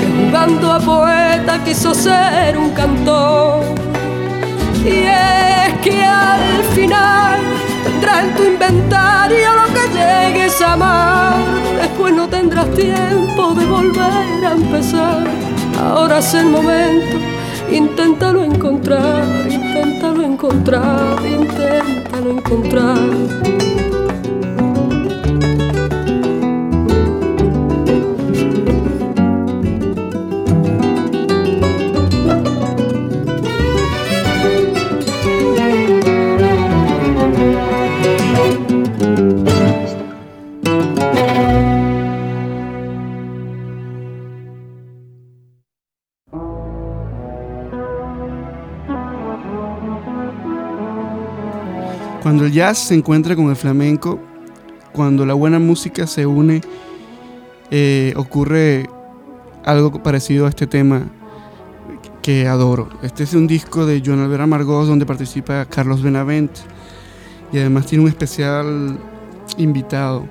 que 0.00 0.06
jugando 0.06 0.72
a 0.72 0.80
poeta 0.80 1.62
quiso 1.64 1.94
ser 1.94 2.58
un 2.58 2.70
cantor 2.70 3.62
y 4.86 5.04
es 5.04 5.74
que 5.82 6.04
al 6.04 6.62
final 6.74 7.40
tendrás 7.84 8.24
en 8.24 8.34
tu 8.34 8.44
inventario 8.44 9.48
lo 9.54 9.74
que 9.74 9.88
llegues 9.98 10.60
a 10.62 10.74
amar. 10.74 11.34
Después 11.80 12.14
no 12.14 12.28
tendrás 12.28 12.70
tiempo 12.74 13.54
de 13.54 13.66
volver 13.66 14.44
a 14.44 14.52
empezar. 14.52 15.26
Ahora 15.78 16.18
es 16.18 16.32
el 16.34 16.46
momento, 16.46 17.16
inténtalo 17.70 18.44
encontrar, 18.44 19.24
inténtalo 19.50 20.22
encontrar, 20.22 21.18
inténtalo 21.24 22.30
encontrar. 22.30 23.75
Cuando 52.36 52.48
el 52.48 52.52
jazz 52.52 52.76
se 52.76 52.94
encuentra 52.94 53.34
con 53.34 53.48
el 53.48 53.56
flamenco, 53.56 54.20
cuando 54.92 55.24
la 55.24 55.32
buena 55.32 55.58
música 55.58 56.06
se 56.06 56.26
une, 56.26 56.60
eh, 57.70 58.12
ocurre 58.14 58.90
algo 59.64 60.02
parecido 60.02 60.44
a 60.44 60.50
este 60.50 60.66
tema 60.66 61.06
que 62.20 62.46
adoro. 62.46 62.90
Este 63.02 63.22
es 63.22 63.32
un 63.32 63.46
disco 63.46 63.86
de 63.86 64.02
Joan 64.04 64.20
Albert 64.20 64.42
Amargós 64.42 64.86
donde 64.86 65.06
participa 65.06 65.64
Carlos 65.64 66.02
Benavent 66.02 66.50
y 67.54 67.58
además 67.58 67.86
tiene 67.86 68.04
un 68.04 68.10
especial 68.10 68.98
invitado 69.56 70.26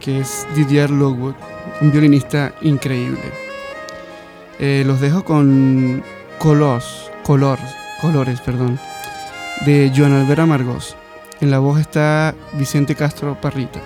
que 0.00 0.18
es 0.18 0.48
Didier 0.56 0.90
Lockwood, 0.90 1.34
un 1.80 1.92
violinista 1.92 2.52
increíble. 2.62 3.22
Eh, 4.58 4.82
los 4.84 5.00
dejo 5.00 5.24
con 5.24 6.02
Colos, 6.40 7.08
Color, 7.22 7.60
Colores, 8.00 8.40
perdón, 8.40 8.80
de 9.64 9.92
Joan 9.94 10.10
Albert 10.10 10.40
Amargós. 10.40 10.96
En 11.40 11.50
la 11.50 11.58
voz 11.58 11.80
está 11.80 12.34
Vicente 12.52 12.94
Castro 12.94 13.40
Parrita. 13.40 13.80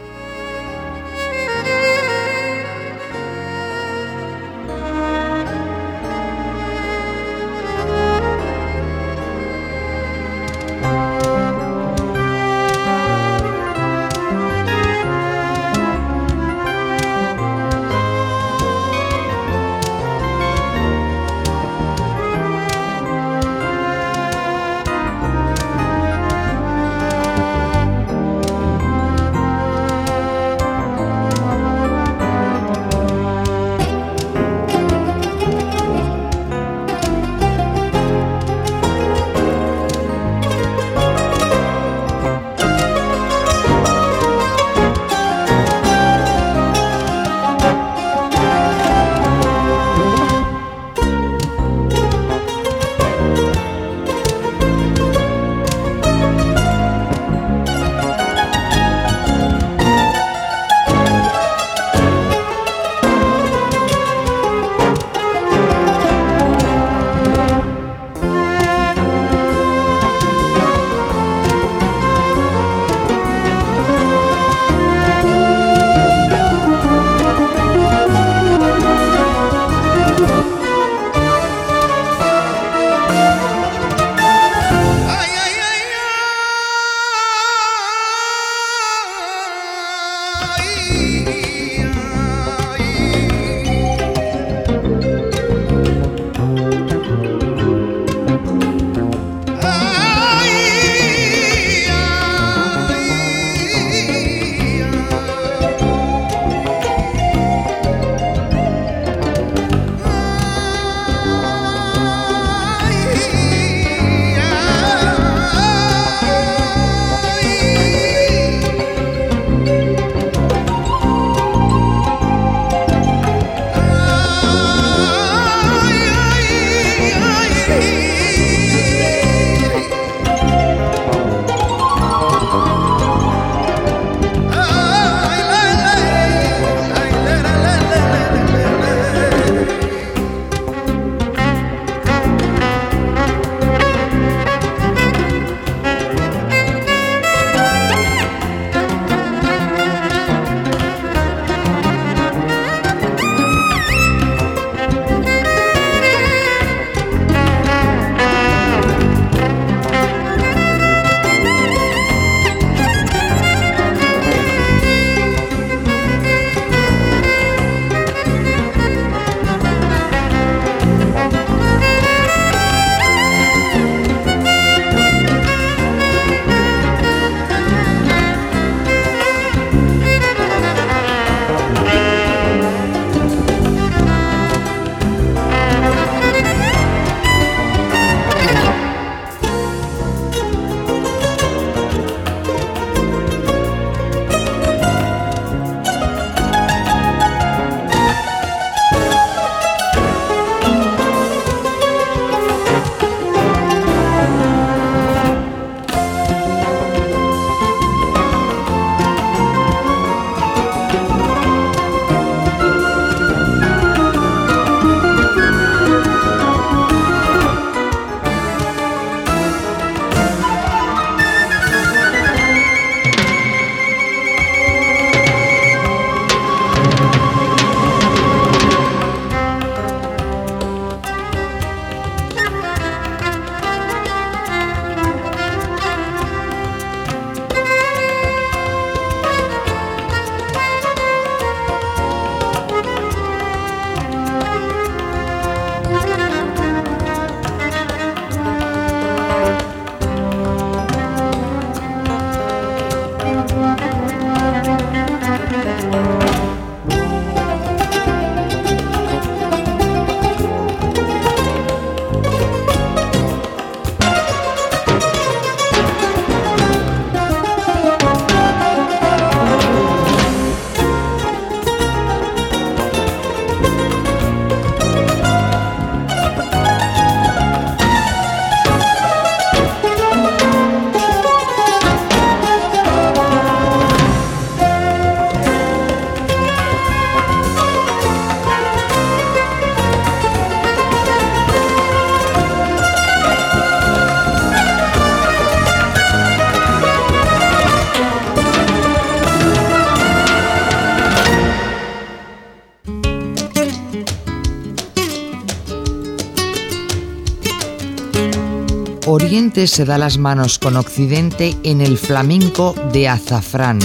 Se 309.54 309.84
da 309.86 309.96
las 309.98 310.18
manos 310.18 310.58
con 310.58 310.76
Occidente 310.76 311.56
en 311.62 311.80
el 311.80 311.96
flamenco 311.96 312.74
de 312.92 313.08
azafrán 313.08 313.78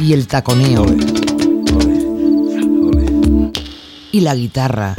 y 0.00 0.12
el 0.12 0.28
taconeo 0.28 0.86
y 4.12 4.20
la 4.20 4.34
guitarra. 4.36 4.94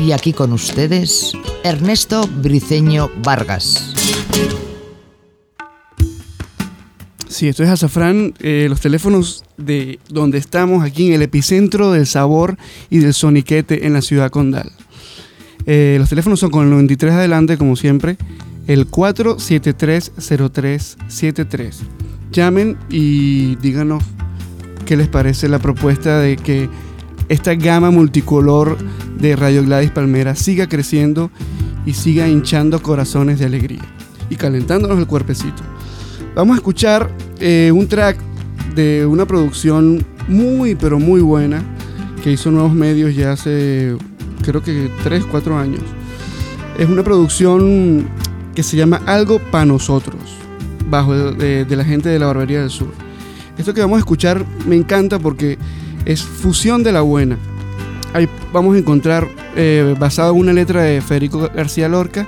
Y 0.00 0.12
aquí 0.12 0.32
con 0.32 0.52
ustedes, 0.52 1.32
Ernesto 1.64 2.28
Briceño 2.28 3.10
Vargas. 3.24 3.92
Sí, 7.28 7.48
esto 7.48 7.64
es 7.64 7.70
Azafrán, 7.70 8.34
eh, 8.38 8.66
los 8.68 8.80
teléfonos 8.80 9.44
de 9.56 9.98
donde 10.08 10.38
estamos, 10.38 10.84
aquí 10.84 11.08
en 11.08 11.14
el 11.14 11.22
epicentro 11.22 11.90
del 11.92 12.06
sabor 12.06 12.56
y 12.88 12.98
del 12.98 13.14
soniquete 13.14 13.86
en 13.86 13.94
la 13.94 14.02
ciudad 14.02 14.30
condal. 14.30 14.70
Eh, 15.70 15.96
los 15.98 16.08
teléfonos 16.08 16.40
son 16.40 16.50
con 16.50 16.64
el 16.64 16.70
93 16.70 17.12
adelante, 17.12 17.58
como 17.58 17.76
siempre, 17.76 18.16
el 18.66 18.90
4730373. 18.90 21.74
Llamen 22.32 22.78
y 22.88 23.56
díganos 23.56 24.02
qué 24.86 24.96
les 24.96 25.08
parece 25.08 25.46
la 25.46 25.58
propuesta 25.58 26.20
de 26.20 26.38
que 26.38 26.70
esta 27.28 27.54
gama 27.54 27.90
multicolor 27.90 28.78
de 29.20 29.36
Radio 29.36 29.62
Gladys 29.62 29.90
Palmera 29.90 30.34
siga 30.34 30.70
creciendo 30.70 31.30
y 31.84 31.92
siga 31.92 32.26
hinchando 32.26 32.82
corazones 32.82 33.38
de 33.38 33.44
alegría 33.44 33.84
y 34.30 34.36
calentándonos 34.36 34.98
el 34.98 35.06
cuerpecito. 35.06 35.62
Vamos 36.34 36.54
a 36.54 36.60
escuchar 36.60 37.10
eh, 37.40 37.70
un 37.74 37.86
track 37.88 38.16
de 38.74 39.04
una 39.04 39.26
producción 39.26 40.02
muy, 40.28 40.74
pero 40.74 40.98
muy 40.98 41.20
buena 41.20 41.62
que 42.24 42.32
hizo 42.32 42.50
Nuevos 42.50 42.72
Medios 42.72 43.14
ya 43.14 43.32
hace, 43.32 43.98
creo 44.48 44.62
que 44.62 44.90
3, 45.04 45.26
4 45.30 45.58
años. 45.58 45.82
Es 46.78 46.88
una 46.88 47.02
producción 47.02 48.08
que 48.54 48.62
se 48.62 48.78
llama 48.78 49.02
Algo 49.04 49.38
para 49.38 49.66
nosotros, 49.66 50.16
bajo 50.88 51.14
de, 51.14 51.66
de 51.66 51.76
la 51.76 51.84
gente 51.84 52.08
de 52.08 52.18
la 52.18 52.26
Barbería 52.26 52.60
del 52.60 52.70
Sur. 52.70 52.88
Esto 53.58 53.74
que 53.74 53.82
vamos 53.82 53.96
a 53.96 53.98
escuchar 53.98 54.46
me 54.66 54.74
encanta 54.74 55.18
porque 55.18 55.58
es 56.06 56.22
fusión 56.22 56.82
de 56.82 56.92
la 56.92 57.02
buena. 57.02 57.36
Ahí 58.14 58.26
vamos 58.50 58.74
a 58.74 58.78
encontrar, 58.78 59.28
eh, 59.54 59.94
basado 59.98 60.32
en 60.32 60.38
una 60.38 60.54
letra 60.54 60.82
de 60.82 61.02
Federico 61.02 61.50
García 61.54 61.88
Lorca, 61.88 62.26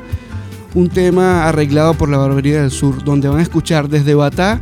un 0.74 0.90
tema 0.90 1.48
arreglado 1.48 1.94
por 1.94 2.10
la 2.10 2.18
Barbería 2.18 2.60
del 2.60 2.70
Sur, 2.70 3.02
donde 3.02 3.28
van 3.28 3.38
a 3.38 3.42
escuchar 3.42 3.88
desde 3.88 4.14
batá 4.14 4.60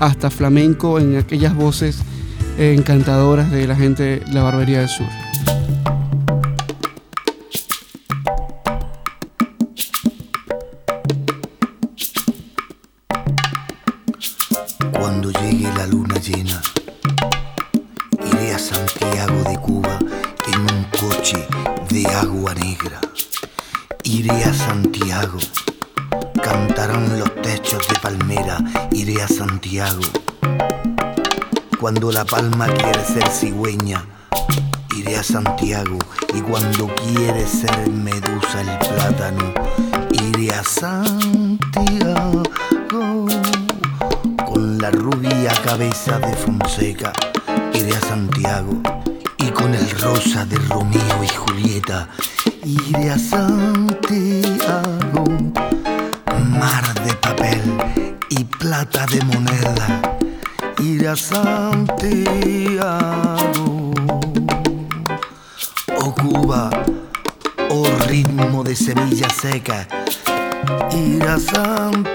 hasta 0.00 0.30
flamenco 0.30 0.98
en 0.98 1.16
aquellas 1.16 1.54
voces 1.54 1.98
encantadoras 2.56 3.50
de 3.50 3.66
la 3.66 3.76
gente 3.76 4.20
de 4.20 4.32
la 4.32 4.42
Barbería 4.42 4.80
del 4.80 4.88
Sur. 4.88 5.06
Cuando 31.88 32.12
la 32.12 32.26
palma 32.26 32.66
quiere 32.66 33.02
ser 33.02 33.26
cigüeña, 33.30 34.04
iré 34.94 35.16
a 35.16 35.22
Santiago. 35.22 35.96
Y 36.34 36.42
cuando 36.42 36.94
quiere 36.96 37.46
ser 37.46 37.88
medusa 37.88 38.60
el 38.60 38.78
plátano, 38.78 39.54
iré 40.12 40.52
a 40.52 40.62
Santiago 40.62 42.42
con 44.44 44.76
la 44.76 44.90
rubia 44.90 45.50
cabeza 45.64 46.18
de 46.18 46.36
Fonseca 46.36 47.14
iré 47.72 47.96
a 47.96 48.00
Santiago 48.02 48.82
y 49.38 49.46
con 49.46 49.74
el 49.74 49.90
rosa 49.92 50.44
de 50.44 50.58
Romeo 50.68 51.24
y 51.24 51.28
Julieta 51.28 52.06
iré 52.64 53.12
a 53.12 53.18
Santiago. 53.18 55.24
Mar 56.50 57.02
de 57.02 57.14
papel 57.14 57.62
y 58.28 58.44
plata 58.44 59.06
de 59.06 59.24
moneda 59.24 60.17
iré 60.80 61.08
a 61.08 61.16
Santiago. 61.16 61.90
Oh 65.96 66.14
Cuba, 66.14 66.70
oh 67.70 67.88
ritmo 68.06 68.62
de 68.62 68.76
semilla 68.76 69.28
seca 69.30 69.86
iré 70.92 71.28
a 71.28 71.38
Santiago. 71.38 72.08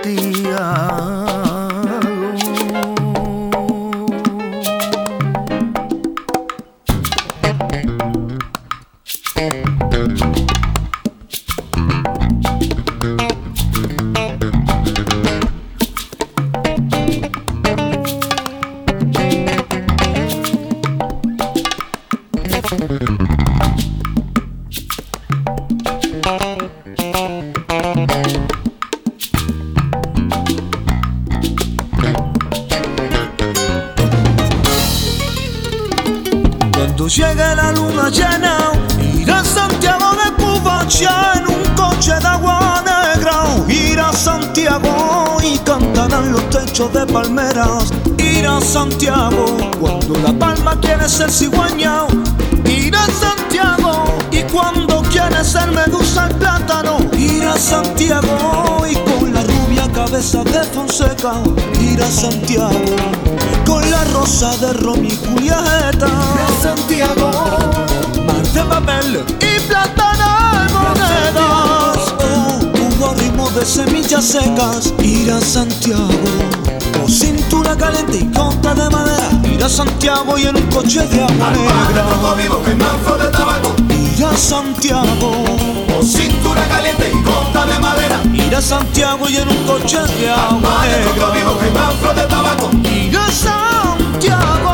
Ser 51.13 51.31
cigüeña. 51.31 52.07
Ir 52.65 52.95
a 52.95 53.05
Santiago 53.05 54.05
y 54.31 54.41
cuando 54.51 55.03
quiere 55.03 55.43
ser 55.43 55.71
medusa 55.71 56.25
el 56.27 56.35
plátano. 56.35 56.97
Ir 57.15 57.43
a 57.43 57.55
Santiago 57.55 58.83
y 58.89 58.95
con 58.95 59.31
la 59.31 59.43
rubia 59.43 59.87
cabeza 59.93 60.43
de 60.43 60.63
Fonseca. 60.73 61.33
Ir 61.79 62.01
a 62.01 62.09
Santiago 62.09 62.79
con 63.63 63.91
la 63.91 64.03
rosa 64.05 64.57
de 64.57 64.73
Romy 64.73 65.09
y 65.09 65.19
Julieta. 65.23 66.09
Santiago, 66.63 67.29
mar 68.25 68.43
de 68.51 68.63
papel 68.63 69.23
y 69.39 69.59
plátano 69.67 70.29
de 70.57 70.73
monedas. 70.73 71.97
Oh, 72.17 72.59
hubo 72.79 73.13
ritmo 73.13 73.51
de 73.51 73.63
semillas 73.63 74.25
secas. 74.25 74.91
Ir 75.03 75.31
a 75.31 75.39
Santiago, 75.39 76.09
caliente 77.77 78.17
y 78.17 78.31
conta 78.31 78.73
de 78.73 78.89
madera. 78.89 79.29
Ir 79.51 79.63
a 79.63 79.69
Santiago 79.69 80.37
y 80.37 80.43
en 80.43 80.55
un 80.55 80.67
coche 80.67 81.07
de 81.07 81.23
agua 81.23 81.51
negra. 81.51 81.73
Ir 83.89 84.25
a 84.25 84.37
Santiago, 84.37 85.45
con 85.87 86.05
cintura 86.05 86.63
caliente 86.67 87.11
y 87.13 87.23
conta 87.23 87.65
de 87.65 87.79
madera. 87.79 88.19
Ir 88.33 88.55
a 88.55 88.61
Santiago 88.61 89.27
y 89.29 89.37
en 89.37 89.49
un 89.49 89.65
coche 89.65 89.99
de 90.19 90.29
agua 90.29 90.85
negra. 90.85 91.11
Ir 92.91 93.17
a 93.17 93.31
Santiago. 93.31 94.72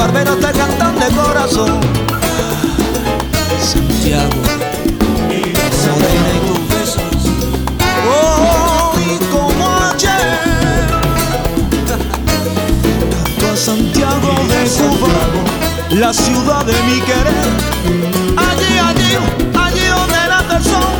Barberos 0.00 0.40
te 0.40 0.50
cantan 0.52 0.98
de 0.98 1.08
corazón. 1.14 1.78
Santiago, 3.60 4.40
morena 5.88 6.30
y 6.36 6.40
tus 6.46 6.60
besos. 6.72 7.16
Oh, 8.08 8.94
y 8.98 9.18
como 9.32 9.64
ayer. 9.90 10.38
Canto 13.12 13.46
a 13.52 13.56
Santiago 13.56 14.30
de 14.52 14.60
Cuba, 14.78 15.14
la 15.90 16.14
ciudad 16.14 16.64
de 16.64 16.76
mi 16.88 16.98
querer. 17.08 17.48
Allí, 18.48 18.72
allí, 18.88 19.10
allí 19.64 19.86
donde 19.96 20.20
el 20.56 20.64
sol, 20.72 20.96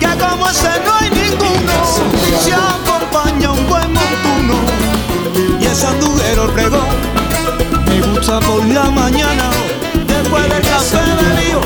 que 0.00 0.10
como 0.24 0.48
ese 0.50 0.72
no 0.84 0.94
hay 0.98 1.10
ninguno. 1.10 1.76
Se 2.44 2.52
acompaña 2.52 3.52
un 3.52 3.68
buen 3.68 3.92
montuno 3.92 4.56
y 5.60 5.66
ese 5.66 5.86
andujero 5.86 6.52
el. 6.54 7.25
Gusta 8.26 8.44
por 8.44 8.64
la 8.66 8.90
mañana, 8.90 9.50
después 10.04 10.42
del 10.48 10.60
café 10.62 10.98
bebido, 10.98 11.60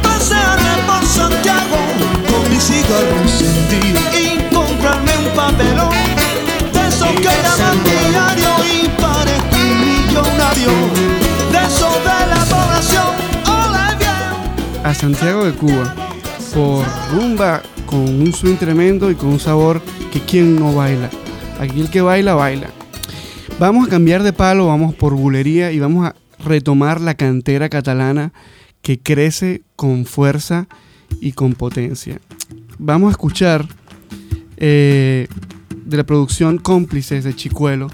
pasearme 0.00 0.76
por 0.86 1.04
Santiago 1.04 1.76
con 2.30 2.48
mi 2.48 2.60
cigarro 2.60 3.16
encendido. 3.20 3.98
Y 4.14 4.54
comprarme 4.54 5.10
un 5.18 5.34
papelón. 5.34 5.90
De 6.72 6.86
esos 6.86 7.08
que 7.08 7.22
llaman 7.24 7.82
diario 7.82 8.50
y 8.64 8.88
parezco 8.90 9.56
un 9.56 9.80
millonario, 9.80 10.70
de 11.50 11.66
esos 11.66 11.96
de 12.04 12.18
la 12.30 12.44
población. 12.44 13.10
A 14.84 14.94
Santiago 14.94 15.46
de 15.46 15.52
Cuba 15.52 15.96
por 16.54 16.86
rumba 17.10 17.60
con 17.86 17.98
un 17.98 18.32
swing 18.32 18.54
tremendo 18.54 19.10
y 19.10 19.16
con 19.16 19.30
un 19.30 19.40
sabor 19.40 19.82
que 20.12 20.20
quien 20.20 20.60
no 20.60 20.72
baila. 20.76 21.10
Aquí 21.58 21.80
el 21.80 21.90
que 21.90 22.02
baila, 22.02 22.34
baila. 22.34 22.68
Vamos 23.58 23.88
a 23.88 23.90
cambiar 23.90 24.22
de 24.22 24.32
palo, 24.32 24.68
vamos 24.68 24.94
por 24.94 25.16
bulería 25.16 25.72
y 25.72 25.80
vamos 25.80 26.06
a 26.06 26.14
retomar 26.44 27.00
la 27.00 27.14
cantera 27.14 27.68
catalana 27.68 28.32
que 28.82 29.00
crece 29.00 29.62
con 29.74 30.04
fuerza 30.04 30.68
y 31.20 31.32
con 31.32 31.54
potencia. 31.54 32.20
Vamos 32.78 33.08
a 33.08 33.10
escuchar 33.10 33.66
eh, 34.58 35.26
de 35.84 35.96
la 35.96 36.04
producción 36.04 36.58
Cómplices 36.58 37.24
de 37.24 37.34
Chicuelo, 37.34 37.88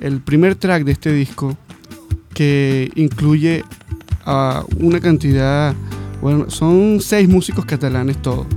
el 0.00 0.20
primer 0.20 0.56
track 0.56 0.82
de 0.82 0.90
este 0.90 1.12
disco 1.12 1.56
que 2.34 2.90
incluye 2.96 3.62
a 4.24 4.64
una 4.80 4.98
cantidad, 4.98 5.76
bueno, 6.20 6.50
son 6.50 6.98
seis 7.00 7.28
músicos 7.28 7.64
catalanes 7.66 8.20
todos, 8.20 8.48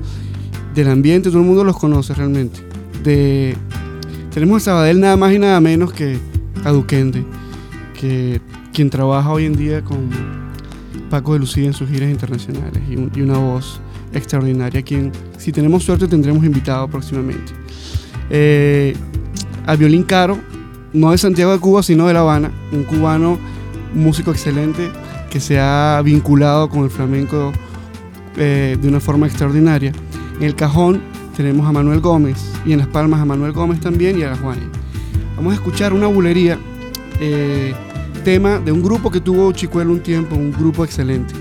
del 0.73 0.89
ambiente, 0.89 1.29
todo 1.29 1.41
el 1.41 1.45
mundo 1.45 1.63
los 1.63 1.77
conoce 1.77 2.15
realmente. 2.15 2.61
De, 3.03 3.55
tenemos 4.33 4.63
a 4.63 4.65
Sabadell 4.65 4.99
nada 4.99 5.17
más 5.17 5.33
y 5.33 5.37
nada 5.37 5.59
menos 5.61 5.93
que 5.93 6.30
a 6.63 6.71
Duquende, 6.71 7.25
que 7.99 8.41
quien 8.73 8.89
trabaja 8.89 9.29
hoy 9.31 9.45
en 9.45 9.55
día 9.55 9.83
con 9.83 10.09
Paco 11.09 11.33
de 11.33 11.39
Lucía 11.39 11.65
en 11.65 11.73
sus 11.73 11.89
giras 11.89 12.09
internacionales 12.09 12.81
y, 12.89 12.95
un- 12.95 13.11
y 13.15 13.21
una 13.21 13.37
voz 13.37 13.79
extraordinaria, 14.13 14.81
quien 14.81 15.11
si 15.37 15.51
tenemos 15.51 15.83
suerte 15.83 16.07
tendremos 16.07 16.43
invitado 16.45 16.87
próximamente. 16.87 17.51
Eh, 18.29 18.95
a 19.65 19.75
Violín 19.75 20.03
Caro, 20.03 20.37
no 20.93 21.11
de 21.11 21.17
Santiago 21.17 21.51
de 21.53 21.59
Cuba, 21.59 21.83
sino 21.83 22.07
de 22.07 22.13
La 22.13 22.21
Habana, 22.21 22.51
un 22.71 22.83
cubano, 22.83 23.37
músico 23.93 24.31
excelente 24.31 24.89
que 25.29 25.39
se 25.39 25.59
ha 25.59 26.01
vinculado 26.03 26.69
con 26.69 26.83
el 26.83 26.89
flamenco 26.89 27.51
eh, 28.37 28.77
de 28.81 28.87
una 28.87 28.99
forma 28.99 29.27
extraordinaria. 29.27 29.91
En 30.37 30.43
el 30.43 30.55
cajón 30.55 31.01
tenemos 31.35 31.67
a 31.67 31.71
Manuel 31.71 31.99
Gómez 32.01 32.37
y 32.65 32.73
en 32.73 32.79
Las 32.79 32.87
Palmas 32.87 33.19
a 33.21 33.25
Manuel 33.25 33.51
Gómez 33.51 33.79
también 33.79 34.17
y 34.19 34.23
a 34.23 34.31
la 34.31 34.37
Juani. 34.37 34.63
Vamos 35.41 35.53
a 35.53 35.55
escuchar 35.55 35.91
una 35.91 36.05
bulería, 36.05 36.59
eh, 37.19 37.73
tema 38.23 38.59
de 38.59 38.71
un 38.71 38.83
grupo 38.83 39.09
que 39.09 39.19
tuvo 39.19 39.51
Chicuelo 39.51 39.91
un 39.91 40.03
tiempo, 40.03 40.35
un 40.35 40.51
grupo 40.51 40.85
excelente, 40.85 41.33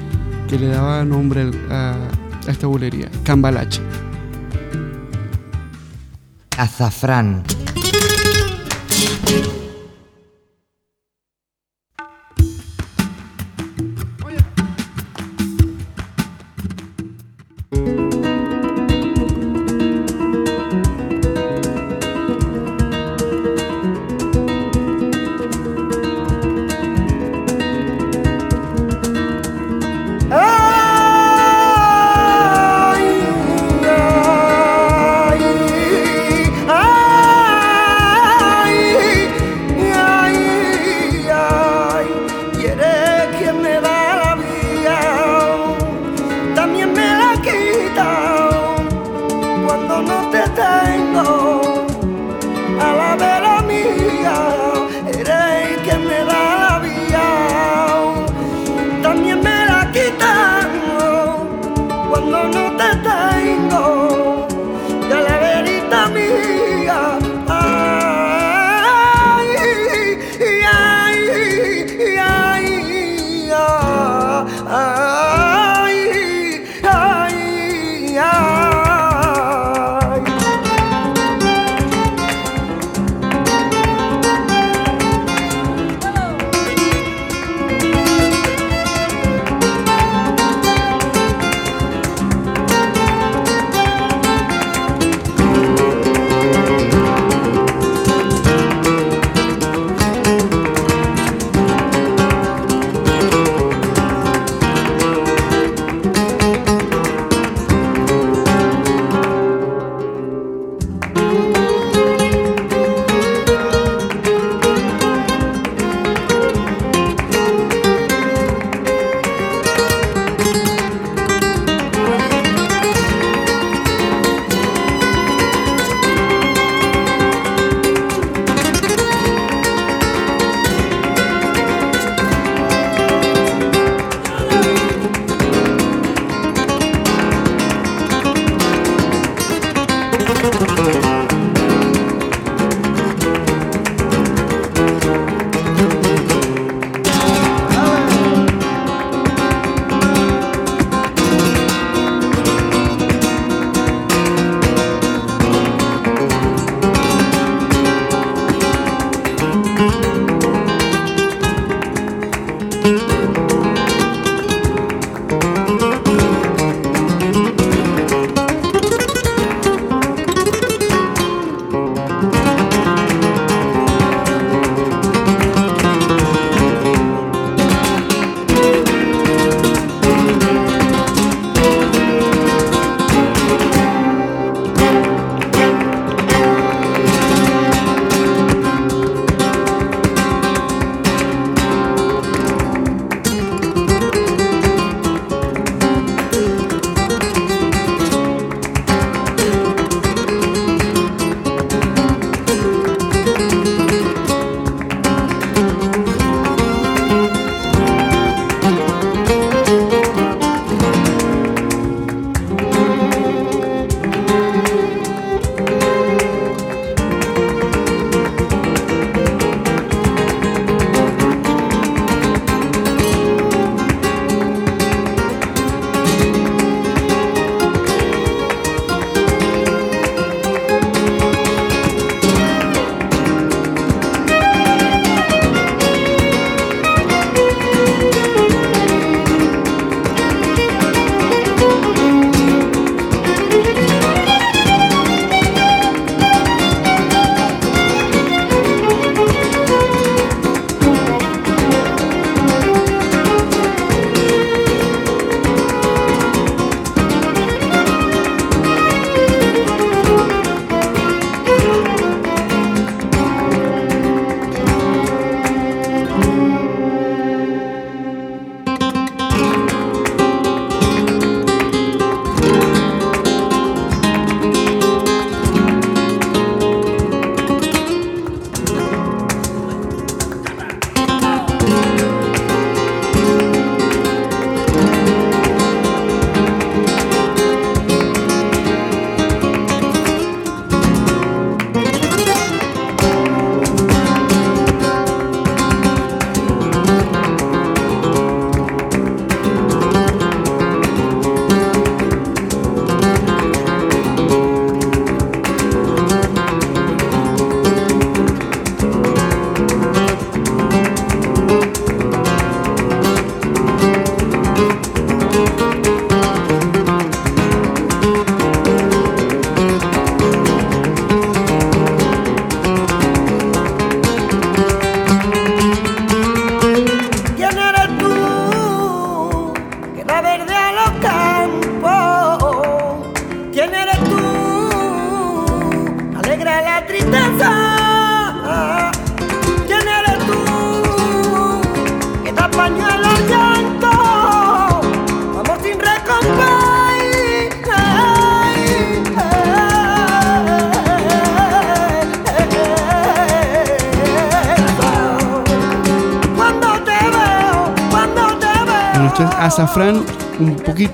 que 0.48 0.59
le 0.59 0.68
daba 0.68 1.05
nombre 1.05 1.51
a, 1.68 2.09
a 2.46 2.51
esta 2.51 2.66
bulería, 2.66 3.11
Cambalache. 3.24 3.82
Azafrán. 6.57 7.42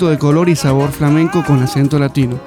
De 0.05 0.19
color 0.19 0.51
y 0.51 0.57
sabor 0.57 0.91
flamenco 0.93 1.43
con 1.43 1.63
acento 1.63 1.99
latino. 1.99 2.39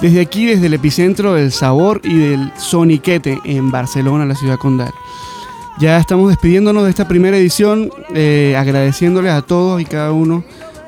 Desde 0.00 0.20
aquí, 0.20 0.46
desde 0.46 0.66
el 0.66 0.74
epicentro 0.74 1.34
del 1.34 1.52
sabor 1.52 2.00
y 2.02 2.16
del 2.16 2.52
soniquete 2.56 3.38
en 3.44 3.70
Barcelona, 3.70 4.26
la 4.26 4.34
ciudad 4.34 4.58
condal. 4.58 4.92
Ya 5.78 5.96
estamos 5.98 6.28
despidiéndonos 6.28 6.82
de 6.82 6.90
esta 6.90 7.06
primera 7.06 7.36
edición, 7.36 7.90
eh, 8.12 8.56
agradeciéndoles 8.58 9.32
a 9.32 9.42
todos 9.42 9.80
y 9.80 9.84
cada 9.84 10.10
uno 10.10 10.42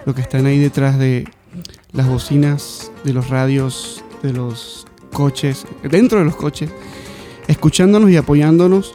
los 0.04 0.16
que 0.16 0.22
están 0.22 0.46
ahí 0.46 0.58
detrás 0.58 0.98
de 0.98 1.28
las 1.92 2.08
bocinas, 2.08 2.90
de 3.04 3.12
los 3.12 3.28
radios, 3.28 4.04
de 4.22 4.32
los 4.32 4.86
coches, 5.12 5.64
dentro 5.84 6.18
de 6.18 6.24
los 6.24 6.34
coches, 6.34 6.70
escuchándonos 7.46 8.10
y 8.10 8.16
apoyándonos 8.16 8.94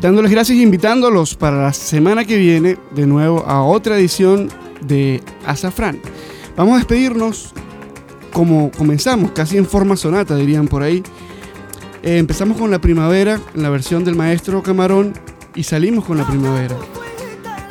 dándoles 0.00 0.30
gracias 0.30 0.58
e 0.58 0.62
invitándolos 0.62 1.34
para 1.34 1.64
la 1.64 1.72
semana 1.72 2.24
que 2.24 2.36
viene 2.36 2.78
de 2.92 3.06
nuevo 3.06 3.44
a 3.46 3.62
otra 3.62 3.98
edición 3.98 4.48
de 4.80 5.22
Azafrán. 5.50 6.00
Vamos 6.56 6.74
a 6.74 6.78
despedirnos 6.78 7.52
como 8.32 8.70
comenzamos, 8.70 9.32
casi 9.32 9.56
en 9.56 9.66
forma 9.66 9.96
sonata 9.96 10.36
dirían 10.36 10.68
por 10.68 10.82
ahí. 10.82 11.02
Eh, 12.02 12.18
empezamos 12.18 12.56
con 12.56 12.70
la 12.70 12.80
primavera 12.80 13.40
en 13.54 13.62
la 13.62 13.70
versión 13.70 14.04
del 14.04 14.14
maestro 14.14 14.62
Camarón 14.62 15.14
y 15.54 15.64
salimos 15.64 16.04
con 16.04 16.18
la 16.18 16.26
primavera, 16.26 16.76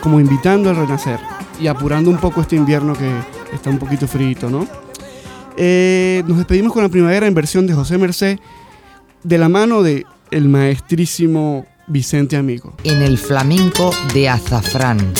como 0.02 0.20
invitando 0.20 0.70
al 0.70 0.76
renacer 0.76 1.20
y 1.60 1.68
apurando 1.68 2.10
un 2.10 2.18
poco 2.18 2.42
este 2.42 2.56
invierno 2.56 2.94
que 2.94 3.10
está 3.54 3.70
un 3.70 3.80
poquito 3.80 4.08
frío, 4.08 4.50
¿no? 4.50 4.68
Eh, 5.56 6.24
nos 6.28 6.38
despedimos 6.38 6.72
con 6.72 6.84
la 6.84 6.90
primavera 6.90 7.26
en 7.26 7.34
versión 7.34 7.66
de 7.66 7.74
José 7.74 7.98
Merced, 7.98 8.40
de 9.24 9.38
la 9.38 9.50
mano 9.50 9.82
de 9.82 10.06
el 10.32 10.50
maestrísimo 10.50 11.66
Vicente 11.88 12.38
Amigo. 12.38 12.76
En 12.84 13.02
el 13.02 13.18
flamenco 13.18 13.92
de 14.14 14.30
azafrán. 14.30 15.14